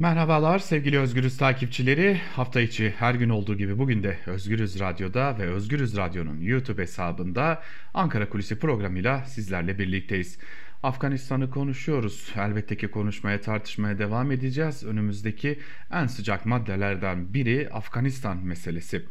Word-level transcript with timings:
Merhabalar 0.00 0.58
sevgili 0.58 0.98
Özgürüz 0.98 1.36
takipçileri. 1.36 2.20
Hafta 2.36 2.60
içi 2.60 2.94
her 2.98 3.14
gün 3.14 3.28
olduğu 3.28 3.56
gibi 3.56 3.78
bugün 3.78 4.02
de 4.02 4.18
Özgürüz 4.26 4.80
Radyo'da 4.80 5.38
ve 5.38 5.42
Özgürüz 5.42 5.96
Radyo'nun 5.96 6.40
YouTube 6.40 6.82
hesabında 6.82 7.62
Ankara 7.94 8.28
Kulisi 8.28 8.58
programıyla 8.58 9.24
sizlerle 9.24 9.78
birlikteyiz. 9.78 10.38
Afganistan'ı 10.82 11.50
konuşuyoruz. 11.50 12.32
Elbette 12.36 12.76
ki 12.76 12.88
konuşmaya 12.88 13.40
tartışmaya 13.40 13.98
devam 13.98 14.32
edeceğiz. 14.32 14.84
Önümüzdeki 14.84 15.58
en 15.92 16.06
sıcak 16.06 16.46
maddelerden 16.46 17.34
biri 17.34 17.68
Afganistan 17.72 18.36
meselesi. 18.36 19.04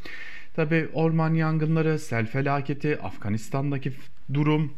Tabi 0.56 0.90
orman 0.94 1.34
yangınları, 1.34 2.00
sel 2.00 2.26
felaketi, 2.26 3.00
Afganistan'daki 3.02 3.94
durum, 4.34 4.74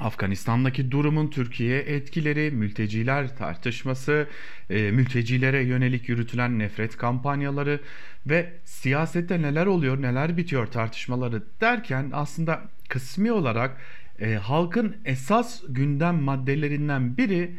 Afganistan'daki 0.00 0.90
durumun 0.90 1.28
Türkiye'ye 1.28 1.78
etkileri, 1.78 2.50
mülteciler 2.50 3.36
tartışması, 3.36 4.28
e, 4.70 4.90
mültecilere 4.90 5.62
yönelik 5.62 6.08
yürütülen 6.08 6.58
nefret 6.58 6.96
kampanyaları 6.96 7.80
ve 8.26 8.52
siyasette 8.64 9.42
neler 9.42 9.66
oluyor, 9.66 10.02
neler 10.02 10.36
bitiyor 10.36 10.66
tartışmaları 10.66 11.42
derken 11.60 12.10
aslında 12.12 12.62
kısmi 12.88 13.32
olarak 13.32 13.76
e, 14.20 14.34
halkın 14.34 14.96
esas 15.04 15.62
gündem 15.68 16.22
maddelerinden 16.22 17.16
biri 17.16 17.54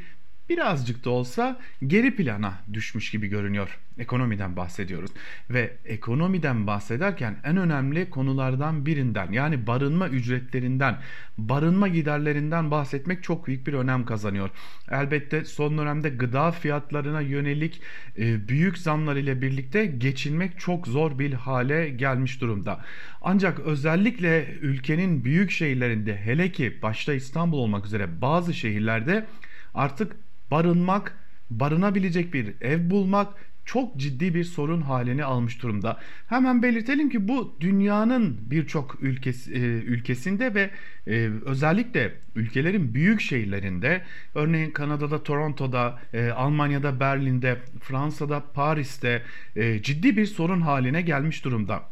birazcık 0.49 1.05
da 1.05 1.09
olsa 1.09 1.59
geri 1.87 2.15
plana 2.15 2.53
düşmüş 2.73 3.11
gibi 3.11 3.27
görünüyor. 3.27 3.79
Ekonomiden 3.97 4.55
bahsediyoruz 4.55 5.11
ve 5.49 5.73
ekonomiden 5.85 6.67
bahsederken 6.67 7.35
en 7.43 7.57
önemli 7.57 8.09
konulardan 8.09 8.85
birinden 8.85 9.31
yani 9.31 9.67
barınma 9.67 10.09
ücretlerinden, 10.09 10.97
barınma 11.37 11.87
giderlerinden 11.87 12.71
bahsetmek 12.71 13.23
çok 13.23 13.47
büyük 13.47 13.67
bir 13.67 13.73
önem 13.73 14.05
kazanıyor. 14.05 14.49
Elbette 14.91 15.45
son 15.45 15.77
dönemde 15.77 16.09
gıda 16.09 16.51
fiyatlarına 16.51 17.21
yönelik 17.21 17.81
e, 18.17 18.47
büyük 18.47 18.77
zamlar 18.77 19.15
ile 19.15 19.41
birlikte 19.41 19.85
geçinmek 19.85 20.59
çok 20.59 20.87
zor 20.87 21.19
bir 21.19 21.33
hale 21.33 21.89
gelmiş 21.89 22.41
durumda. 22.41 22.85
Ancak 23.21 23.59
özellikle 23.59 24.53
ülkenin 24.61 25.25
büyük 25.25 25.51
şehirlerinde 25.51 26.17
hele 26.17 26.51
ki 26.51 26.79
başta 26.81 27.13
İstanbul 27.13 27.57
olmak 27.57 27.85
üzere 27.85 28.21
bazı 28.21 28.53
şehirlerde 28.53 29.25
artık 29.73 30.15
barınmak, 30.53 31.17
barınabilecek 31.49 32.33
bir 32.33 32.53
ev 32.61 32.89
bulmak 32.89 33.33
çok 33.65 33.97
ciddi 33.97 34.35
bir 34.35 34.43
sorun 34.43 34.81
halini 34.81 35.23
almış 35.23 35.61
durumda. 35.61 35.99
Hemen 36.27 36.63
belirtelim 36.63 37.09
ki 37.09 37.27
bu 37.27 37.55
dünyanın 37.61 38.37
birçok 38.41 38.97
ülkesi, 39.01 39.53
e, 39.53 39.57
ülkesinde 39.59 40.53
ve 40.53 40.69
e, 41.07 41.29
özellikle 41.45 42.13
ülkelerin 42.35 42.93
büyük 42.93 43.21
şehirlerinde 43.21 44.01
örneğin 44.35 44.71
Kanada'da 44.71 45.23
Toronto'da, 45.23 45.99
e, 46.13 46.29
Almanya'da 46.29 46.99
Berlin'de, 46.99 47.57
Fransa'da 47.81 48.43
Paris'te 48.53 49.23
e, 49.55 49.81
ciddi 49.81 50.17
bir 50.17 50.25
sorun 50.25 50.61
haline 50.61 51.01
gelmiş 51.01 51.45
durumda. 51.45 51.83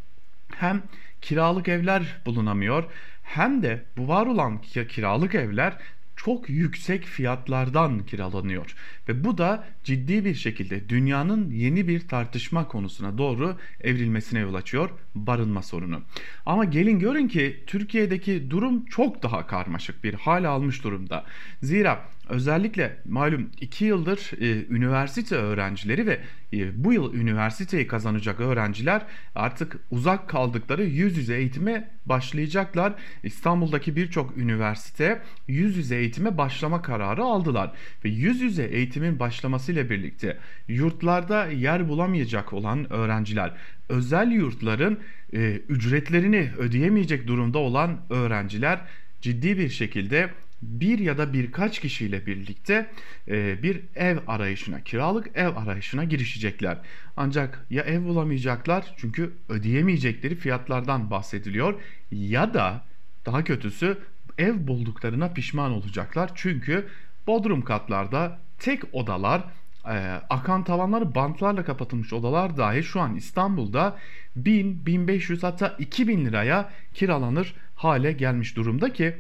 Hem 0.56 0.84
kiralık 1.22 1.68
evler 1.68 2.22
bulunamıyor 2.26 2.84
hem 3.24 3.64
de 3.64 3.84
bu 3.98 4.08
var 4.08 4.26
olan 4.26 4.62
kiralık 4.90 5.36
evler 5.36 5.78
çok 6.16 6.50
yüksek 6.50 7.04
fiyatlardan 7.06 8.06
kiralanıyor 8.06 8.76
ve 9.10 9.24
bu 9.24 9.38
da 9.38 9.64
ciddi 9.84 10.26
bir 10.26 10.36
şekilde 10.36 10.90
dünyanın 10.90 11.52
yeni 11.52 11.88
bir 11.88 12.08
tartışma 12.08 12.68
konusuna 12.68 13.18
doğru 13.18 13.58
evrilmesine 13.82 14.40
yol 14.40 14.54
açıyor 14.54 14.90
barınma 15.16 15.62
sorunu. 15.62 16.02
Ama 16.46 16.66
gelin 16.66 17.00
görün 17.00 17.28
ki 17.28 17.64
Türkiye'deki 17.68 18.50
durum 18.52 18.86
çok 18.86 19.24
daha 19.24 19.48
karmaşık 19.48 20.04
bir 20.04 20.14
hal 20.14 20.44
almış 20.44 20.84
durumda. 20.84 21.26
Zira 21.62 22.10
özellikle 22.32 22.98
malum 23.06 23.50
2 23.62 23.86
yıldır 23.86 24.32
e, 24.42 24.66
üniversite 24.70 25.36
öğrencileri 25.36 26.08
ve 26.08 26.20
e, 26.54 26.84
bu 26.84 26.94
yıl 26.94 27.14
üniversiteyi 27.14 27.88
kazanacak 27.88 28.40
öğrenciler 28.40 29.02
artık 29.36 29.78
uzak 29.92 30.30
kaldıkları 30.30 30.84
yüz 30.84 31.18
yüze 31.18 31.36
eğitime 31.36 31.90
başlayacaklar. 32.06 32.94
İstanbul'daki 33.24 33.96
birçok 33.96 34.38
üniversite 34.38 35.22
yüz 35.48 35.78
yüze 35.78 35.96
eğitime 35.96 36.38
başlama 36.38 36.82
kararı 36.82 37.24
aldılar 37.24 37.72
ve 38.06 38.10
yüz 38.10 38.42
yüze 38.42 38.64
eğitimin 38.64 39.20
başlamasıyla 39.20 39.90
birlikte 39.90 40.38
yurtlarda 40.68 41.46
yer 41.46 41.90
bulamayacak 41.90 42.54
olan 42.54 42.94
öğrenciler 42.94 43.54
özel 43.90 44.32
yurtların 44.32 45.00
e, 45.34 45.62
ücretlerini 45.70 46.52
ödeyemeyecek 46.58 47.28
durumda 47.28 47.60
olan 47.60 47.98
öğrenciler 48.10 48.80
ciddi 49.22 49.58
bir 49.58 49.70
şekilde 49.70 50.30
bir 50.62 51.00
ya 51.00 51.18
da 51.18 51.34
birkaç 51.34 51.80
kişiyle 51.80 52.26
birlikte 52.26 52.90
e, 53.28 53.64
bir 53.64 53.82
ev 53.96 54.18
arayışına, 54.28 54.82
kiralık 54.82 55.38
ev 55.38 55.56
arayışına 55.56 56.04
girişecekler. 56.04 56.78
Ancak 57.18 57.66
ya 57.70 57.84
ev 57.84 58.04
bulamayacaklar 58.04 58.94
çünkü 58.98 59.34
ödeyemeyecekleri 59.50 60.36
fiyatlardan 60.36 61.12
bahsediliyor 61.12 61.82
ya 62.12 62.54
da 62.54 62.84
daha 63.26 63.44
kötüsü 63.44 63.98
ev 64.38 64.68
bulduklarına 64.68 65.30
pişman 65.30 65.72
olacaklar. 65.72 66.32
Çünkü 66.36 66.88
bodrum 67.28 67.62
katlarda 67.62 68.40
tek 68.60 68.84
odalar 68.92 69.44
e, 69.88 70.22
akan 70.30 70.64
tavanları 70.64 71.16
bantlarla 71.16 71.66
kapatılmış 71.66 72.14
odalar 72.14 72.58
dahi 72.58 72.84
şu 72.84 73.02
an 73.02 73.16
İstanbul'da 73.16 73.98
1000, 74.36 74.86
1500 74.86 75.44
hatta 75.44 75.76
2000 75.80 76.26
liraya 76.26 76.70
kiralanır 76.94 77.56
hale 77.76 78.12
gelmiş 78.12 78.56
durumda 78.56 78.94
ki 78.94 79.16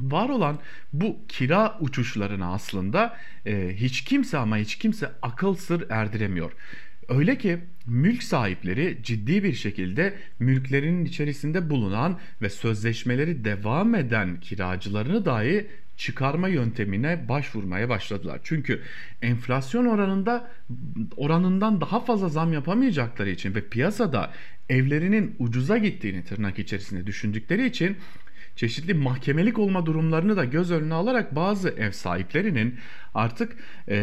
var 0.00 0.28
olan 0.28 0.58
bu 0.92 1.18
kira 1.28 1.78
uçuşlarına 1.80 2.52
aslında 2.52 3.16
e, 3.46 3.72
hiç 3.76 4.04
kimse 4.04 4.38
ama 4.38 4.56
hiç 4.56 4.78
kimse 4.78 5.10
akıl 5.22 5.54
sır 5.54 5.90
erdiremiyor. 5.90 6.52
Öyle 7.08 7.38
ki 7.38 7.58
mülk 7.86 8.22
sahipleri 8.22 8.98
ciddi 9.02 9.44
bir 9.44 9.52
şekilde 9.52 10.14
mülklerinin 10.38 11.04
içerisinde 11.04 11.70
bulunan 11.70 12.18
ve 12.42 12.50
sözleşmeleri 12.50 13.44
devam 13.44 13.94
eden 13.94 14.40
kiracılarını 14.40 15.24
dahi 15.24 15.66
çıkarma 15.96 16.48
yöntemine 16.48 17.28
başvurmaya 17.28 17.88
başladılar. 17.88 18.40
Çünkü 18.44 18.82
enflasyon 19.22 19.86
oranında 19.86 20.50
oranından 21.16 21.80
daha 21.80 22.00
fazla 22.00 22.28
zam 22.28 22.52
yapamayacakları 22.52 23.30
için 23.30 23.54
ve 23.54 23.68
piyasada 23.68 24.32
evlerinin 24.68 25.36
ucuza 25.38 25.78
gittiğini 25.78 26.24
tırnak 26.24 26.58
içerisinde 26.58 27.06
düşündükleri 27.06 27.66
için 27.66 27.96
çeşitli 28.56 28.94
mahkemelik 28.94 29.58
olma 29.58 29.86
durumlarını 29.86 30.36
da 30.36 30.44
göz 30.44 30.70
önüne 30.70 30.94
alarak 30.94 31.36
bazı 31.36 31.68
ev 31.68 31.90
sahiplerinin 31.90 32.78
artık 33.14 33.56
e, 33.88 33.96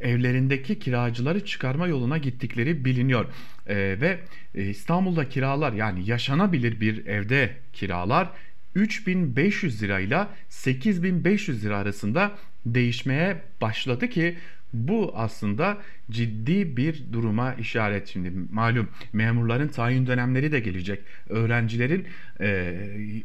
evlerindeki 0.00 0.78
kiracıları 0.78 1.44
çıkarma 1.44 1.88
yoluna 1.88 2.18
gittikleri 2.18 2.84
biliniyor. 2.84 3.26
E, 3.66 3.76
ve 3.76 4.20
e, 4.54 4.62
İstanbul'da 4.62 5.28
kiralar 5.28 5.72
yani 5.72 6.10
yaşanabilir 6.10 6.80
bir 6.80 7.06
evde 7.06 7.56
kiralar 7.72 8.30
3500 8.74 9.82
lirayla 9.82 10.30
8500 10.48 11.64
lira 11.64 11.78
arasında 11.78 12.32
değişmeye 12.66 13.42
başladı 13.60 14.08
ki 14.08 14.36
bu 14.72 15.12
aslında 15.14 15.78
ciddi 16.10 16.76
bir 16.76 17.12
duruma 17.12 17.54
işaret. 17.54 18.08
Şimdi 18.08 18.32
malum 18.52 18.88
memurların 19.12 19.68
tayin 19.68 20.06
dönemleri 20.06 20.52
de 20.52 20.60
gelecek. 20.60 21.02
Öğrencilerin 21.28 22.06
e, 22.40 22.76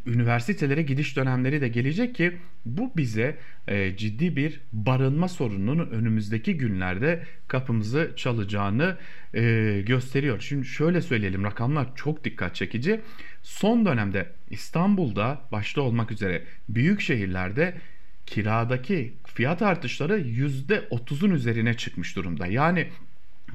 üniversitelere 0.05 0.81
gidiş 0.81 1.17
dönemleri 1.17 1.61
de 1.61 1.67
gelecek 1.67 2.15
ki 2.15 2.31
bu 2.65 2.91
bize 2.97 3.37
e, 3.67 3.97
ciddi 3.97 4.35
bir 4.35 4.61
barınma 4.73 5.27
sorununun 5.27 5.89
önümüzdeki 5.89 6.57
günlerde 6.57 7.23
kapımızı 7.47 8.13
çalacağını 8.15 8.97
e, 9.33 9.83
gösteriyor. 9.85 10.39
Şimdi 10.39 10.65
şöyle 10.65 11.01
söyleyelim 11.01 11.43
rakamlar 11.43 11.95
çok 11.95 12.23
dikkat 12.23 12.55
çekici. 12.55 13.01
Son 13.43 13.85
dönemde 13.85 14.31
İstanbul'da 14.49 15.41
başta 15.51 15.81
olmak 15.81 16.11
üzere 16.11 16.43
büyük 16.69 17.01
şehirlerde 17.01 17.75
kiradaki 18.25 19.13
fiyat 19.25 19.61
artışları 19.61 20.19
%30'un 20.19 21.29
üzerine 21.29 21.73
çıkmış 21.73 22.15
durumda. 22.15 22.47
Yani 22.47 22.89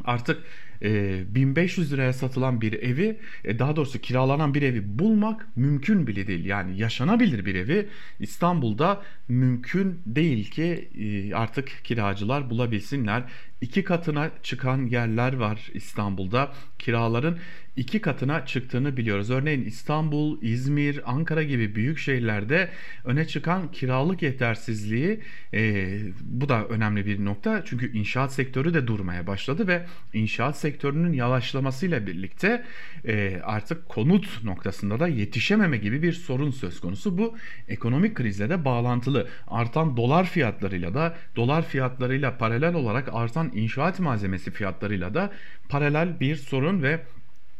artık 0.04 0.42
e, 0.82 1.22
1500 1.34 1.92
liraya 1.92 2.12
satılan 2.12 2.60
bir 2.60 2.72
evi 2.72 3.18
e, 3.44 3.58
daha 3.58 3.76
doğrusu 3.76 3.98
kiralanan 3.98 4.54
bir 4.54 4.62
evi 4.62 4.98
bulmak 4.98 5.46
mümkün 5.56 6.06
bile 6.06 6.26
değil. 6.26 6.44
Yani 6.44 6.78
yaşanabilir 6.78 7.46
bir 7.46 7.54
evi 7.54 7.88
İstanbul'da 8.20 9.02
mümkün 9.28 10.00
değil 10.06 10.50
ki 10.50 10.88
e, 10.98 11.34
artık 11.34 11.68
kiracılar 11.84 12.50
bulabilsinler. 12.50 13.22
İki 13.60 13.84
katına 13.84 14.30
çıkan 14.42 14.86
yerler 14.86 15.32
var 15.32 15.70
İstanbul'da. 15.74 16.52
Kiraların 16.78 17.38
iki 17.76 18.00
katına 18.00 18.46
çıktığını 18.46 18.96
biliyoruz. 18.96 19.30
Örneğin 19.30 19.64
İstanbul, 19.64 20.42
İzmir, 20.42 21.12
Ankara 21.12 21.42
gibi 21.42 21.74
büyük 21.74 21.98
şehirlerde 21.98 22.68
öne 23.04 23.26
çıkan 23.26 23.72
kiralık 23.72 24.22
yetersizliği 24.22 25.20
e, 25.54 25.98
bu 26.20 26.48
da 26.48 26.64
önemli 26.64 27.06
bir 27.06 27.24
nokta. 27.24 27.62
Çünkü 27.64 27.92
inşaat 27.92 28.32
sektörü 28.32 28.74
de 28.74 28.86
durmaya 28.86 29.26
başladı 29.26 29.66
ve 29.66 29.86
inşaat 30.12 30.58
sektörü 30.58 30.69
sektörünün 30.70 31.12
yavaşlamasıyla 31.12 32.06
birlikte 32.06 32.64
e, 33.04 33.40
artık 33.44 33.88
konut 33.88 34.44
noktasında 34.44 35.00
da 35.00 35.08
yetişememe 35.08 35.76
gibi 35.76 36.02
bir 36.02 36.12
sorun 36.12 36.50
söz 36.50 36.80
konusu. 36.80 37.18
Bu 37.18 37.36
ekonomik 37.68 38.14
krizle 38.14 38.50
de 38.50 38.64
bağlantılı. 38.64 39.28
Artan 39.48 39.96
dolar 39.96 40.24
fiyatlarıyla 40.24 40.94
da 40.94 41.16
dolar 41.36 41.62
fiyatlarıyla 41.62 42.38
paralel 42.38 42.74
olarak 42.74 43.08
artan 43.12 43.50
inşaat 43.54 44.00
malzemesi 44.00 44.50
fiyatlarıyla 44.50 45.14
da 45.14 45.32
paralel 45.68 46.20
bir 46.20 46.36
sorun 46.36 46.82
ve 46.82 47.00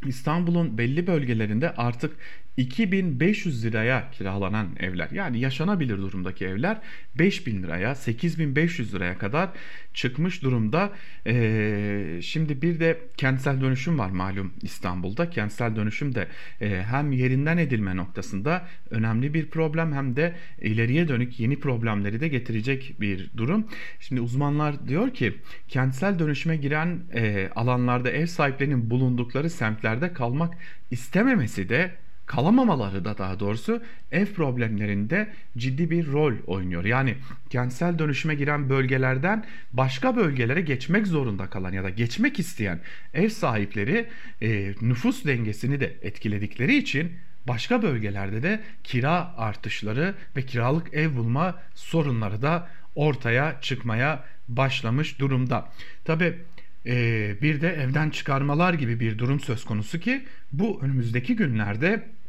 İstanbul'un 0.06 0.78
belli 0.78 1.06
bölgelerinde 1.06 1.74
artık 1.76 2.16
2500 2.56 3.64
liraya 3.64 4.10
kiralanan 4.10 4.68
evler 4.80 5.08
yani 5.10 5.40
yaşanabilir 5.40 5.98
durumdaki 5.98 6.44
evler 6.46 6.80
5000 7.18 7.62
liraya 7.62 7.94
8500 7.94 8.94
liraya 8.94 9.18
kadar 9.18 9.50
çıkmış 9.94 10.42
durumda. 10.42 10.92
Ee, 11.26 12.20
şimdi 12.22 12.62
bir 12.62 12.80
de 12.80 13.00
kentsel 13.16 13.60
dönüşüm 13.60 13.98
var 13.98 14.10
malum 14.10 14.52
İstanbul'da. 14.62 15.30
Kentsel 15.30 15.76
dönüşüm 15.76 16.14
de 16.14 16.28
e, 16.60 16.82
hem 16.82 17.12
yerinden 17.12 17.58
edilme 17.58 17.96
noktasında 17.96 18.68
önemli 18.90 19.34
bir 19.34 19.46
problem 19.46 19.92
hem 19.92 20.16
de 20.16 20.34
ileriye 20.60 21.08
dönük 21.08 21.40
yeni 21.40 21.60
problemleri 21.60 22.20
de 22.20 22.28
getirecek 22.28 22.94
bir 23.00 23.30
durum. 23.36 23.66
Şimdi 24.00 24.20
uzmanlar 24.20 24.88
diyor 24.88 25.14
ki 25.14 25.34
kentsel 25.68 26.18
dönüşüme 26.18 26.56
giren 26.56 27.00
e, 27.14 27.48
alanlarda 27.54 28.10
ev 28.10 28.26
sahiplerinin 28.26 28.90
bulundukları 28.90 29.50
semtlerde 29.50 30.12
kalmak 30.12 30.54
istememesi 30.90 31.68
de 31.68 31.90
kalamamaları 32.30 33.04
da 33.04 33.18
daha 33.18 33.40
doğrusu 33.40 33.82
ev 34.12 34.26
problemlerinde 34.26 35.28
ciddi 35.56 35.90
bir 35.90 36.06
rol 36.06 36.34
oynuyor. 36.46 36.84
Yani 36.84 37.14
kentsel 37.50 37.98
dönüşüme 37.98 38.34
giren 38.34 38.68
bölgelerden 38.68 39.44
başka 39.72 40.16
bölgelere 40.16 40.60
geçmek 40.60 41.06
zorunda 41.06 41.46
kalan 41.46 41.72
ya 41.72 41.84
da 41.84 41.90
geçmek 41.90 42.38
isteyen 42.38 42.80
ev 43.14 43.28
sahipleri 43.28 44.06
e, 44.42 44.74
nüfus 44.80 45.24
dengesini 45.24 45.80
de 45.80 45.94
etkiledikleri 46.02 46.76
için 46.76 47.12
başka 47.48 47.82
bölgelerde 47.82 48.42
de 48.42 48.60
kira 48.84 49.34
artışları 49.36 50.14
ve 50.36 50.42
kiralık 50.42 50.94
ev 50.94 51.16
bulma 51.16 51.58
sorunları 51.74 52.42
da 52.42 52.68
ortaya 52.94 53.60
çıkmaya 53.60 54.24
başlamış 54.48 55.18
durumda. 55.18 55.68
Tabi 56.04 56.38
e, 56.86 57.34
bir 57.42 57.60
de 57.60 57.68
evden 57.68 58.10
çıkarmalar 58.10 58.74
gibi 58.74 59.00
bir 59.00 59.18
durum 59.18 59.40
söz 59.40 59.64
konusu 59.64 60.00
ki 60.00 60.22
bu 60.52 60.80
önümüzdeki 60.82 61.36
günlerde 61.36 62.19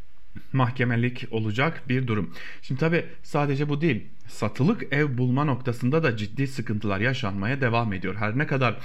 mahkemelik 0.53 1.27
olacak 1.31 1.83
bir 1.89 2.07
durum. 2.07 2.33
Şimdi 2.61 2.79
tabi 2.79 3.05
sadece 3.23 3.69
bu 3.69 3.81
değil. 3.81 4.07
Satılık 4.27 4.93
ev 4.93 5.17
bulma 5.17 5.43
noktasında 5.43 6.03
da 6.03 6.17
ciddi 6.17 6.47
sıkıntılar 6.47 6.99
yaşanmaya 6.99 7.61
devam 7.61 7.93
ediyor. 7.93 8.15
Her 8.15 8.37
ne 8.37 8.47
kadar 8.47 8.77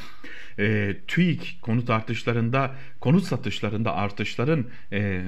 e, 0.58 0.96
TÜİK 1.06 1.58
konut 1.62 1.90
artışlarında, 1.90 2.74
konut 3.00 3.24
satışlarında 3.24 3.94
artışların 3.94 4.66
e, 4.92 5.22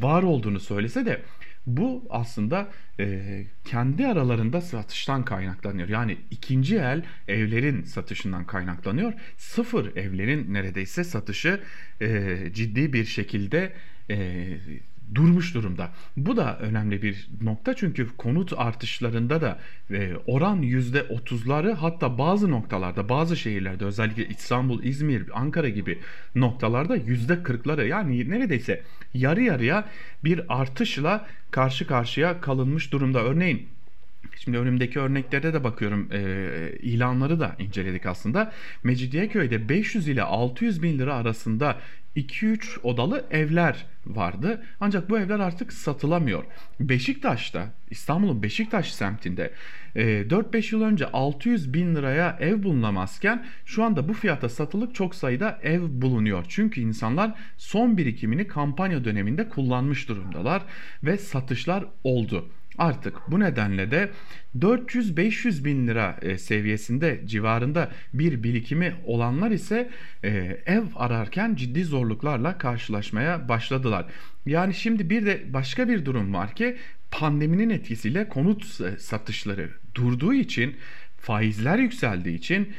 var 0.00 0.22
olduğunu 0.22 0.60
söylese 0.60 1.06
de 1.06 1.22
bu 1.66 2.06
aslında 2.10 2.68
e, 3.00 3.44
kendi 3.64 4.06
aralarında 4.06 4.60
satıştan 4.60 5.24
kaynaklanıyor. 5.24 5.88
Yani 5.88 6.16
ikinci 6.30 6.76
el 6.76 7.02
evlerin 7.28 7.84
satışından 7.84 8.44
kaynaklanıyor. 8.44 9.12
Sıfır 9.36 9.96
evlerin 9.96 10.54
neredeyse 10.54 11.04
satışı 11.04 11.60
e, 12.00 12.36
ciddi 12.54 12.92
bir 12.92 13.04
şekilde 13.04 13.72
e, 14.10 14.56
durmuş 15.14 15.54
durumda. 15.54 15.90
Bu 16.16 16.36
da 16.36 16.58
önemli 16.58 17.02
bir 17.02 17.28
nokta 17.42 17.74
çünkü 17.74 18.16
konut 18.16 18.52
artışlarında 18.56 19.40
da 19.40 19.58
e, 19.90 20.12
oran 20.26 20.62
%30'ları 20.62 21.72
hatta 21.72 22.18
bazı 22.18 22.50
noktalarda 22.50 23.08
bazı 23.08 23.36
şehirlerde 23.36 23.84
özellikle 23.84 24.28
İstanbul, 24.28 24.82
İzmir, 24.82 25.24
Ankara 25.34 25.68
gibi 25.68 25.98
noktalarda 26.34 26.96
%40'ları 26.96 27.86
yani 27.86 28.30
neredeyse 28.30 28.82
yarı 29.14 29.42
yarıya 29.42 29.88
bir 30.24 30.60
artışla 30.60 31.26
karşı 31.50 31.86
karşıya 31.86 32.40
kalınmış 32.40 32.92
durumda. 32.92 33.22
Örneğin 33.22 33.68
Şimdi 34.36 34.58
önümdeki 34.58 35.00
örneklerde 35.00 35.52
de 35.52 35.64
bakıyorum 35.64 36.08
e, 36.12 36.72
ilanları 36.82 37.40
da 37.40 37.56
inceledik 37.58 38.06
aslında. 38.06 38.52
Mecidiyeköy'de 38.84 39.68
500 39.68 40.08
ile 40.08 40.22
600 40.22 40.82
bin 40.82 40.98
lira 40.98 41.14
arasında 41.14 41.76
2-3 42.16 42.80
odalı 42.82 43.24
evler 43.30 43.86
vardı. 44.06 44.62
Ancak 44.80 45.10
bu 45.10 45.18
evler 45.18 45.40
artık 45.40 45.72
satılamıyor. 45.72 46.44
Beşiktaş'ta, 46.80 47.74
İstanbul'un 47.90 48.42
Beşiktaş 48.42 48.92
semtinde 48.92 49.52
4-5 49.96 50.74
yıl 50.74 50.82
önce 50.82 51.06
600 51.06 51.74
bin 51.74 51.94
liraya 51.94 52.36
ev 52.40 52.62
bulunamazken 52.62 53.46
şu 53.64 53.84
anda 53.84 54.08
bu 54.08 54.14
fiyata 54.14 54.48
satılık 54.48 54.94
çok 54.94 55.14
sayıda 55.14 55.58
ev 55.62 55.80
bulunuyor. 55.82 56.44
Çünkü 56.48 56.80
insanlar 56.80 57.34
son 57.56 57.96
birikimini 57.96 58.46
kampanya 58.46 59.04
döneminde 59.04 59.48
kullanmış 59.48 60.08
durumdalar 60.08 60.62
ve 61.04 61.18
satışlar 61.18 61.84
oldu. 62.04 62.48
Artık 62.78 63.16
bu 63.28 63.40
nedenle 63.40 63.90
de 63.90 64.10
400-500 64.58 65.64
bin 65.64 65.88
lira 65.88 66.16
e, 66.22 66.38
seviyesinde 66.38 67.20
civarında 67.24 67.90
bir 68.14 68.42
birikimi 68.42 68.94
olanlar 69.04 69.50
ise 69.50 69.90
e, 70.24 70.28
ev 70.66 70.82
ararken 70.96 71.54
ciddi 71.54 71.84
zorluklarla 71.84 72.58
karşılaşmaya 72.58 73.48
başladılar. 73.48 74.06
Yani 74.46 74.74
şimdi 74.74 75.10
bir 75.10 75.26
de 75.26 75.42
başka 75.52 75.88
bir 75.88 76.04
durum 76.04 76.34
var 76.34 76.54
ki 76.54 76.76
pandeminin 77.10 77.70
etkisiyle 77.70 78.28
konut 78.28 78.80
e, 78.80 78.98
satışları 78.98 79.70
durduğu 79.94 80.34
için 80.34 80.76
faizler 81.16 81.78
yükseldiği 81.78 82.38
için 82.38 82.72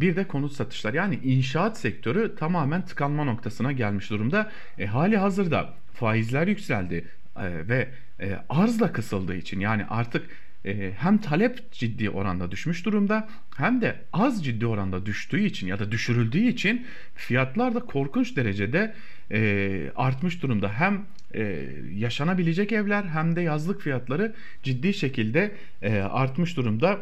bir 0.00 0.16
de 0.16 0.24
konut 0.24 0.52
satışlar 0.52 0.94
yani 0.94 1.18
inşaat 1.22 1.78
sektörü 1.78 2.34
tamamen 2.36 2.84
tıkanma 2.84 3.24
noktasına 3.24 3.72
gelmiş 3.72 4.10
durumda. 4.10 4.50
E, 4.78 4.86
hali 4.86 5.16
hazırda 5.16 5.74
faizler 5.92 6.46
yükseldi 6.46 7.04
ve 7.44 7.88
e, 8.20 8.38
arz 8.48 8.80
da 8.80 8.92
kısıldığı 8.92 9.36
için 9.36 9.60
yani 9.60 9.84
artık 9.84 10.26
e, 10.64 10.92
hem 10.98 11.18
talep 11.18 11.72
ciddi 11.72 12.10
oranda 12.10 12.50
düşmüş 12.50 12.84
durumda 12.84 13.28
hem 13.56 13.80
de 13.80 13.96
az 14.12 14.44
ciddi 14.44 14.66
oranda 14.66 15.06
düştüğü 15.06 15.40
için 15.40 15.66
ya 15.66 15.78
da 15.78 15.92
düşürüldüğü 15.92 16.48
için 16.48 16.86
fiyatlar 17.14 17.74
da 17.74 17.80
korkunç 17.80 18.36
derecede 18.36 18.94
e, 19.30 19.90
artmış 19.96 20.42
durumda. 20.42 20.72
Hem 20.72 21.04
e, 21.34 21.68
yaşanabilecek 21.94 22.72
evler 22.72 23.04
hem 23.04 23.36
de 23.36 23.40
yazlık 23.40 23.80
fiyatları 23.80 24.34
ciddi 24.62 24.94
şekilde 24.94 25.52
e, 25.82 25.98
artmış 25.98 26.56
durumda. 26.56 26.98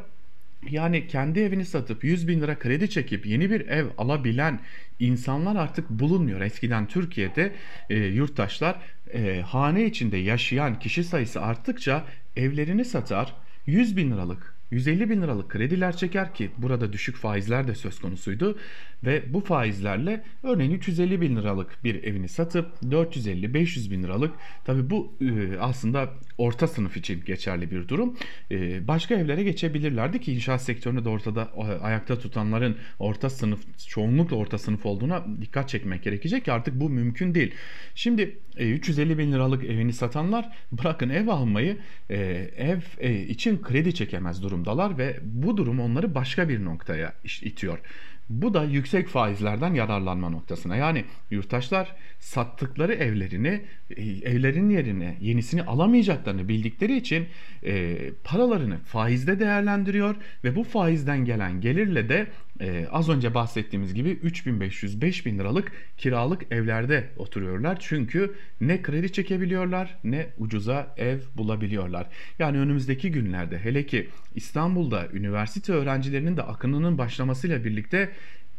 Yani 0.71 1.07
kendi 1.07 1.41
evini 1.41 1.65
satıp 1.65 2.05
100 2.05 2.29
bin 2.29 2.41
lira 2.41 2.59
kredi 2.59 2.91
çekip 2.91 3.27
yeni 3.27 3.51
bir 3.51 3.61
ev 3.61 3.87
alabilen 3.99 4.61
insanlar 4.99 5.57
artık 5.57 5.91
bulunmuyor. 5.91 6.41
Eskiden 6.41 6.89
Türkiye'de 6.89 7.53
e, 7.91 7.97
yurttaşlar 7.97 8.77
e, 9.13 9.41
hane 9.41 9.85
içinde 9.85 10.17
yaşayan 10.17 10.79
kişi 10.79 11.05
sayısı 11.05 11.41
arttıkça 11.43 12.05
evlerini 12.37 12.85
satar 12.85 13.35
100 13.67 13.97
bin 13.97 14.11
liralık 14.11 14.54
150 14.71 15.11
bin 15.11 15.23
liralık 15.23 15.49
krediler 15.51 15.97
çeker 15.97 16.35
ki 16.35 16.51
burada 16.59 16.93
düşük 16.93 17.17
faizler 17.17 17.69
de 17.69 17.75
söz 17.75 17.99
konusuydu. 17.99 18.59
Ve 19.05 19.23
bu 19.29 19.41
faizlerle 19.41 20.25
örneğin 20.43 20.71
350 20.71 21.21
bin 21.21 21.37
liralık 21.37 21.85
bir 21.85 22.05
evini 22.05 22.29
satıp 22.29 22.67
450-500 22.83 23.91
bin 23.91 24.03
liralık 24.03 24.35
tabi 24.65 24.91
bu 24.91 25.13
e, 25.21 25.59
aslında 25.59 26.11
orta 26.39 26.69
sınıf 26.69 26.97
için 26.97 27.25
geçerli 27.25 27.71
bir 27.71 27.89
durum. 27.89 28.17
E, 28.51 28.89
başka 28.89 29.15
evlere 29.15 29.43
geçebilirlerdi 29.43 30.21
ki 30.21 30.33
inşaat 30.33 30.63
sektörünü 30.63 31.05
de 31.05 31.09
ortada 31.09 31.51
ayakta 31.83 32.19
tutanların 32.19 32.77
orta 32.99 33.31
sınıf 33.31 33.61
çoğunlukla 33.89 34.37
orta 34.37 34.59
sınıf 34.59 34.87
olduğuna 34.87 35.25
dikkat 35.41 35.69
çekmek 35.69 36.03
gerekecek 36.03 36.45
ki 36.45 36.53
artık 36.53 36.81
bu 36.81 36.91
mümkün 36.91 37.35
değil. 37.35 37.55
Şimdi 37.95 38.39
350 38.59 39.13
e, 39.13 39.19
bin 39.19 39.33
liralık 39.33 39.65
evini 39.65 39.93
satanlar 39.93 40.49
bırakın 40.73 41.09
ev 41.09 41.29
almayı 41.29 41.77
ev 42.09 42.79
için 43.29 43.63
kredi 43.63 43.95
çekemez 43.95 44.43
durumda 44.43 44.54
durumdalar 44.55 44.99
ve 44.99 45.17
bu 45.23 45.57
durum 45.57 45.81
onları 45.81 46.15
başka 46.15 46.49
bir 46.49 46.65
noktaya 46.65 47.13
itiyor. 47.43 47.79
Bu 48.29 48.55
da 48.55 48.65
yüksek 48.65 49.09
faizlerden 49.09 49.75
yararlanma 49.75 50.29
noktasına. 50.29 50.77
Yani 50.77 51.05
yurttaşlar 51.31 51.97
sattıkları 52.19 52.95
evlerini 52.95 53.61
e, 53.97 54.03
evlerin 54.03 54.71
yerine 54.71 55.17
yenisini 55.21 55.63
alamayacaklarını 55.63 56.49
bildikleri 56.49 56.97
için 56.97 57.27
e, 57.65 57.97
paralarını 58.25 58.79
faizde 58.79 59.41
değerlendiriyor 59.41 60.17
ve 60.45 60.57
bu 60.57 60.65
faizden 60.65 61.25
gelen 61.25 61.61
gelirle 61.61 62.09
de 62.09 62.27
e, 62.61 62.87
az 62.91 63.09
önce 63.09 63.35
bahsettiğimiz 63.35 63.95
gibi 63.95 64.11
3500-5000 64.11 65.39
liralık 65.39 65.73
kiralık 65.97 66.53
evlerde 66.53 67.11
oturuyorlar. 67.17 67.79
Çünkü 67.81 68.35
ne 68.61 68.83
kredi 68.83 69.13
çekebiliyorlar 69.13 69.97
ne 70.05 70.27
ucuza 70.39 70.95
ev 70.97 71.19
bulabiliyorlar. 71.37 72.07
Yani 72.39 72.59
önümüzdeki 72.59 73.11
günlerde 73.11 73.59
hele 73.59 73.87
ki 73.87 74.09
İstanbul'da 74.35 75.09
üniversite 75.13 75.73
öğrencilerinin 75.73 76.37
de 76.37 76.43
akınının 76.43 76.99
başlamasıyla 76.99 77.65
birlikte 77.65 78.11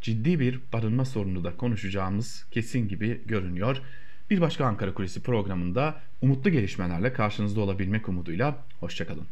ciddi 0.02 0.40
bir 0.40 0.60
barınma 0.74 1.06
sorunu 1.06 1.44
da 1.44 1.58
konuşacağımız 1.58 2.46
kesin 2.52 2.88
gibi 2.88 3.22
görünüyor. 3.26 3.82
Bir 4.30 4.42
başka 4.42 4.66
Ankara 4.66 4.94
Kulisi 4.94 5.24
programında 5.24 6.02
umutlu 6.22 6.50
gelişmelerle 6.50 7.14
karşınızda 7.14 7.62
olabilmek 7.62 8.10
umuduyla 8.10 8.64
hoşçakalın. 8.80 9.26